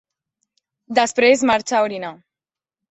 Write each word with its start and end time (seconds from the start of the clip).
Després 1.01 1.47
marxa 1.53 1.81
a 1.83 1.87
orinar. 1.91 2.15